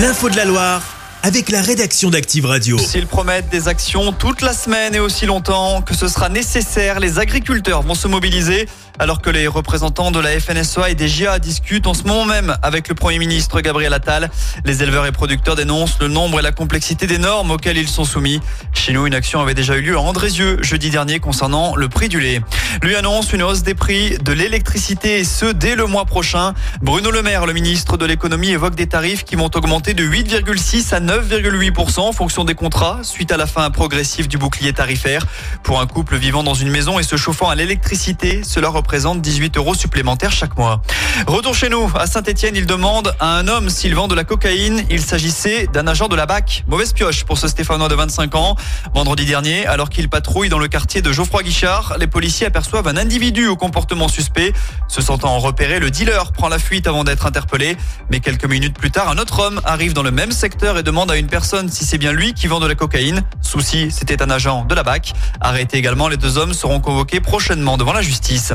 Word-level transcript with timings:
L'info 0.00 0.30
de 0.30 0.36
la 0.36 0.46
Loire 0.46 0.82
avec 1.22 1.50
la 1.50 1.60
rédaction 1.60 2.08
d'Active 2.08 2.46
Radio. 2.46 2.78
S'ils 2.78 3.06
promettent 3.06 3.50
des 3.50 3.68
actions 3.68 4.12
toute 4.12 4.40
la 4.40 4.54
semaine 4.54 4.94
et 4.94 4.98
aussi 4.98 5.26
longtemps 5.26 5.82
que 5.82 5.94
ce 5.94 6.08
sera 6.08 6.30
nécessaire, 6.30 7.00
les 7.00 7.18
agriculteurs 7.18 7.82
vont 7.82 7.94
se 7.94 8.08
mobiliser 8.08 8.66
alors 8.98 9.20
que 9.20 9.30
les 9.30 9.46
représentants 9.46 10.10
de 10.10 10.20
la 10.20 10.38
FNSEA 10.38 10.90
et 10.90 10.94
des 10.94 11.08
GIA 11.08 11.38
discutent 11.38 11.86
en 11.86 11.94
ce 11.94 12.04
moment 12.04 12.24
même 12.24 12.56
avec 12.62 12.88
le 12.88 12.94
Premier 12.94 13.18
ministre 13.18 13.60
Gabriel 13.60 13.92
Attal. 13.92 14.30
Les 14.64 14.82
éleveurs 14.82 15.06
et 15.06 15.12
producteurs 15.12 15.56
dénoncent 15.56 15.98
le 16.00 16.08
nombre 16.08 16.38
et 16.38 16.42
la 16.42 16.52
complexité 16.52 17.06
des 17.06 17.18
normes 17.18 17.50
auxquelles 17.50 17.78
ils 17.78 17.88
sont 17.88 18.04
soumis. 18.04 18.40
Chez 18.80 18.94
nous, 18.94 19.06
une 19.06 19.14
action 19.14 19.42
avait 19.42 19.52
déjà 19.52 19.76
eu 19.76 19.82
lieu 19.82 19.96
à 19.96 20.00
Andrézieux 20.00 20.56
jeudi 20.62 20.88
dernier 20.88 21.20
concernant 21.20 21.76
le 21.76 21.90
prix 21.90 22.08
du 22.08 22.18
lait. 22.18 22.40
Lui 22.82 22.96
annonce 22.96 23.30
une 23.34 23.42
hausse 23.42 23.62
des 23.62 23.74
prix 23.74 24.16
de 24.16 24.32
l'électricité 24.32 25.18
et 25.18 25.24
ce 25.24 25.44
dès 25.44 25.74
le 25.74 25.84
mois 25.84 26.06
prochain. 26.06 26.54
Bruno 26.80 27.10
Le 27.10 27.22
Maire, 27.22 27.44
le 27.44 27.52
ministre 27.52 27.98
de 27.98 28.06
l'économie, 28.06 28.48
évoque 28.48 28.74
des 28.74 28.86
tarifs 28.86 29.24
qui 29.24 29.36
vont 29.36 29.50
augmenter 29.54 29.92
de 29.92 30.02
8,6 30.02 30.94
à 30.94 31.00
9,8% 31.00 32.00
en 32.00 32.12
fonction 32.12 32.44
des 32.46 32.54
contrats 32.54 33.00
suite 33.02 33.32
à 33.32 33.36
la 33.36 33.46
fin 33.46 33.70
progressive 33.70 34.28
du 34.28 34.38
bouclier 34.38 34.72
tarifaire. 34.72 35.26
Pour 35.62 35.78
un 35.82 35.86
couple 35.86 36.16
vivant 36.16 36.42
dans 36.42 36.54
une 36.54 36.70
maison 36.70 36.98
et 36.98 37.02
se 37.02 37.16
chauffant 37.16 37.50
à 37.50 37.56
l'électricité, 37.56 38.40
cela 38.44 38.70
représente 38.70 39.20
18 39.20 39.58
euros 39.58 39.74
supplémentaires 39.74 40.32
chaque 40.32 40.56
mois. 40.56 40.80
Retour 41.26 41.54
chez 41.54 41.68
nous. 41.68 41.90
À 41.96 42.06
Saint-Etienne, 42.06 42.56
il 42.56 42.64
demande 42.64 43.14
à 43.20 43.36
un 43.36 43.46
homme 43.46 43.68
s'il 43.68 43.94
vend 43.94 44.08
de 44.08 44.14
la 44.14 44.24
cocaïne. 44.24 44.84
Il 44.88 45.02
s'agissait 45.02 45.66
d'un 45.66 45.86
agent 45.86 46.08
de 46.08 46.16
la 46.16 46.24
BAC. 46.24 46.64
Mauvaise 46.66 46.94
pioche 46.94 47.24
pour 47.24 47.36
ce 47.36 47.46
Stéphanois 47.46 47.90
de 47.90 47.94
25 47.94 48.34
ans. 48.36 48.56
Vendredi 48.94 49.24
dernier, 49.24 49.66
alors 49.66 49.88
qu'il 49.90 50.08
patrouille 50.08 50.48
dans 50.48 50.58
le 50.58 50.68
quartier 50.68 51.02
de 51.02 51.12
Geoffroy 51.12 51.42
Guichard, 51.42 51.96
les 51.98 52.06
policiers 52.06 52.46
aperçoivent 52.46 52.88
un 52.88 52.96
individu 52.96 53.46
au 53.46 53.56
comportement 53.56 54.08
suspect. 54.08 54.52
Se 54.88 55.00
sentant 55.00 55.38
repéré, 55.38 55.78
le 55.78 55.90
dealer 55.90 56.32
prend 56.32 56.48
la 56.48 56.58
fuite 56.58 56.86
avant 56.86 57.04
d'être 57.04 57.26
interpellé. 57.26 57.76
Mais 58.10 58.20
quelques 58.20 58.44
minutes 58.44 58.76
plus 58.76 58.90
tard, 58.90 59.08
un 59.08 59.18
autre 59.18 59.40
homme 59.40 59.60
arrive 59.64 59.92
dans 59.92 60.02
le 60.02 60.10
même 60.10 60.32
secteur 60.32 60.78
et 60.78 60.82
demande 60.82 61.10
à 61.10 61.16
une 61.16 61.26
personne 61.26 61.68
si 61.68 61.84
c'est 61.84 61.98
bien 61.98 62.12
lui 62.12 62.34
qui 62.34 62.46
vend 62.46 62.60
de 62.60 62.66
la 62.66 62.74
cocaïne. 62.74 63.22
Souci, 63.40 63.90
c'était 63.90 64.22
un 64.22 64.30
agent 64.30 64.64
de 64.64 64.74
la 64.74 64.82
BAC. 64.82 65.12
Arrêté 65.40 65.76
également, 65.76 66.08
les 66.08 66.16
deux 66.16 66.38
hommes 66.38 66.54
seront 66.54 66.80
convoqués 66.80 67.20
prochainement 67.20 67.76
devant 67.76 67.92
la 67.92 68.02
justice. 68.02 68.52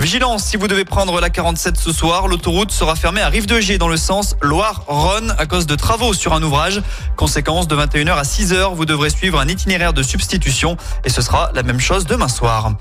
Vigilance, 0.00 0.44
si 0.44 0.56
vous 0.56 0.68
devez 0.68 0.84
prendre 0.84 1.20
la 1.20 1.30
47 1.30 1.76
ce 1.76 1.92
soir, 1.92 2.28
l'autoroute 2.28 2.72
sera 2.72 2.96
fermée 2.96 3.20
à 3.20 3.28
Rive-de-Gier 3.28 3.78
dans 3.78 3.88
le 3.88 3.96
sens 3.96 4.36
Loire-Rhône 4.42 5.34
à 5.38 5.46
cause 5.46 5.66
de 5.66 5.74
travaux 5.74 6.14
sur 6.14 6.34
un 6.34 6.42
ouvrage. 6.42 6.82
Conséquence, 7.16 7.68
de 7.68 7.76
21h 7.76 8.16
à 8.16 8.22
6h, 8.22 8.74
vous 8.74 8.84
devrez 8.84 9.10
suivre 9.10 9.40
un 9.40 9.48
de 9.56 10.02
substitution 10.02 10.76
et 11.04 11.10
ce 11.10 11.22
sera 11.22 11.50
la 11.54 11.62
même 11.62 11.80
chose 11.80 12.06
demain 12.06 12.28
soir. 12.28 12.72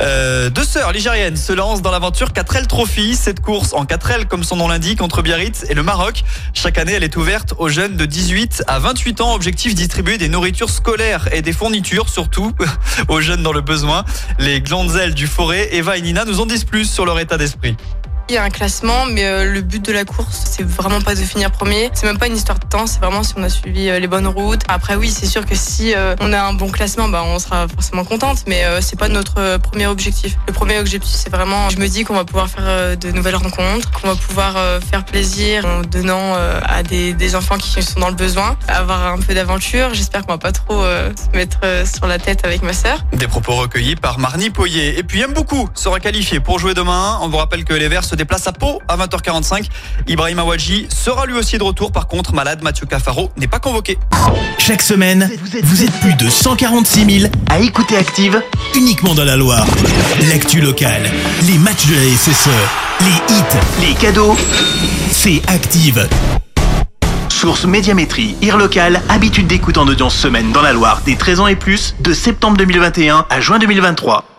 Euh, 0.00 0.50
deux 0.50 0.64
sœurs 0.64 0.92
ligériennes 0.92 1.36
se 1.36 1.52
lancent 1.52 1.82
dans 1.82 1.90
l'aventure 1.90 2.28
4L 2.28 2.66
Trophy. 2.66 3.14
Cette 3.14 3.40
course 3.40 3.72
en 3.72 3.84
4L, 3.84 4.26
comme 4.26 4.42
son 4.42 4.56
nom 4.56 4.68
l'indique, 4.68 5.02
entre 5.02 5.22
Biarritz 5.22 5.64
et 5.68 5.74
le 5.74 5.82
Maroc. 5.82 6.24
Chaque 6.52 6.78
année, 6.78 6.92
elle 6.92 7.04
est 7.04 7.16
ouverte 7.16 7.54
aux 7.58 7.68
jeunes 7.68 7.96
de 7.96 8.06
18 8.06 8.64
à 8.66 8.78
28 8.78 9.20
ans. 9.20 9.34
Objectif 9.34 9.74
distribuer 9.74 10.18
des 10.18 10.28
nourritures 10.28 10.70
scolaires 10.70 11.28
et 11.32 11.42
des 11.42 11.52
fournitures, 11.52 12.08
surtout 12.08 12.52
aux 13.08 13.20
jeunes 13.20 13.42
dans 13.42 13.52
le 13.52 13.60
besoin. 13.60 14.04
Les 14.38 14.60
glandes 14.60 14.84
du 15.14 15.26
forêt, 15.26 15.68
Eva 15.72 15.96
et 15.96 16.02
Nina, 16.02 16.24
nous 16.24 16.40
en 16.40 16.46
disent 16.46 16.64
plus 16.64 16.90
sur 16.90 17.04
leur 17.04 17.18
état 17.18 17.36
d'esprit. 17.36 17.76
Il 18.30 18.34
y 18.34 18.38
a 18.38 18.42
un 18.42 18.48
classement, 18.48 19.04
mais 19.04 19.26
euh, 19.26 19.44
le 19.44 19.60
but 19.60 19.84
de 19.84 19.92
la 19.92 20.06
course, 20.06 20.44
c'est 20.46 20.66
vraiment 20.66 21.02
pas 21.02 21.14
de 21.14 21.20
finir 21.20 21.50
premier. 21.50 21.90
C'est 21.92 22.06
même 22.06 22.16
pas 22.16 22.26
une 22.26 22.36
histoire 22.36 22.58
de 22.58 22.66
temps, 22.66 22.86
c'est 22.86 22.98
vraiment 22.98 23.22
si 23.22 23.34
on 23.36 23.42
a 23.42 23.50
suivi 23.50 23.90
euh, 23.90 23.98
les 23.98 24.06
bonnes 24.06 24.26
routes. 24.26 24.62
Après, 24.66 24.94
oui, 24.94 25.10
c'est 25.10 25.26
sûr 25.26 25.44
que 25.44 25.54
si 25.54 25.94
euh, 25.94 26.16
on 26.20 26.32
a 26.32 26.40
un 26.40 26.54
bon 26.54 26.70
classement, 26.70 27.08
bah, 27.08 27.22
on 27.26 27.38
sera 27.38 27.68
forcément 27.68 28.02
contente, 28.04 28.44
mais 28.46 28.64
c'est 28.80 28.98
pas 28.98 29.08
notre 29.08 29.58
premier 29.58 29.86
objectif. 29.86 30.36
Le 30.46 30.54
premier 30.54 30.78
objectif, 30.78 31.14
c'est 31.14 31.28
vraiment, 31.28 31.68
je 31.68 31.76
me 31.78 31.86
dis 31.86 32.04
qu'on 32.04 32.14
va 32.14 32.24
pouvoir 32.24 32.48
faire 32.48 32.96
de 32.96 33.10
nouvelles 33.10 33.36
rencontres, 33.36 33.90
qu'on 33.90 34.08
va 34.08 34.16
pouvoir 34.16 34.54
faire 34.90 35.04
plaisir 35.04 35.66
en 35.66 35.82
donnant 35.82 36.34
à 36.34 36.82
des, 36.82 37.36
enfants 37.36 37.58
qui 37.58 37.82
sont 37.82 38.00
dans 38.00 38.08
le 38.08 38.14
besoin, 38.14 38.56
avoir 38.68 39.12
un 39.12 39.18
peu 39.18 39.34
d'aventure. 39.34 39.92
J'espère 39.92 40.22
qu'on 40.22 40.32
va 40.32 40.38
pas 40.38 40.52
trop 40.52 40.82
se 40.82 41.36
mettre 41.36 41.58
sur 41.86 42.06
la 42.06 42.18
tête 42.18 42.44
avec 42.44 42.62
ma 42.62 42.72
sœur. 42.72 43.04
Des 43.12 43.28
propos 43.28 43.54
recueillis 43.54 43.96
par 43.96 44.18
Marnie 44.18 44.50
Poyer. 44.50 44.98
Et 44.98 45.02
puis, 45.02 45.20
aime 45.20 45.34
beaucoup 45.34 45.68
sera 45.74 46.00
qualifié 46.00 46.40
pour 46.40 46.58
jouer 46.58 46.74
demain. 46.74 47.18
On 47.22 47.28
vous 47.28 47.36
rappelle 47.36 47.64
que 47.64 47.74
les 47.74 47.88
Verts 47.88 48.04
se 48.14 48.16
déplace 48.16 48.46
à 48.46 48.52
Pau 48.52 48.80
à 48.86 48.96
20h45. 48.96 49.66
Ibrahim 50.06 50.38
Awadji 50.38 50.86
sera 50.88 51.26
lui 51.26 51.34
aussi 51.34 51.58
de 51.58 51.64
retour. 51.64 51.90
Par 51.90 52.06
contre, 52.06 52.32
malade, 52.32 52.62
Mathieu 52.62 52.86
Cafaro 52.86 53.30
n'est 53.36 53.48
pas 53.48 53.58
convoqué. 53.58 53.98
Chaque 54.56 54.82
semaine, 54.82 55.28
vous 55.64 55.82
êtes, 55.82 55.90
plus 56.00 56.14
de 56.14 56.30
146 56.30 57.20
000 57.20 57.32
à 57.50 57.58
écouter 57.58 57.96
Active 57.96 58.40
uniquement 58.76 59.14
dans 59.14 59.24
la 59.24 59.36
Loire. 59.36 59.66
L'actu 60.28 60.60
locale, 60.60 61.10
les 61.42 61.58
matchs 61.58 61.86
de 61.86 61.94
la 61.94 62.16
SSE, 62.16 62.48
les 63.00 63.34
hits, 63.34 63.88
les 63.88 63.94
cadeaux, 63.94 64.36
c'est 65.10 65.42
Active. 65.48 66.08
Source 67.30 67.64
Médiamétrie, 67.64 68.36
IR 68.42 68.56
local, 68.58 69.02
habitude 69.08 69.48
d'écoute 69.48 69.76
en 69.76 69.88
audience 69.88 70.14
semaine 70.14 70.52
dans 70.52 70.62
la 70.62 70.72
Loire 70.72 71.00
des 71.04 71.16
13 71.16 71.40
ans 71.40 71.46
et 71.48 71.56
plus, 71.56 71.96
de 71.98 72.12
septembre 72.12 72.56
2021 72.58 73.26
à 73.28 73.40
juin 73.40 73.58
2023. 73.58 74.33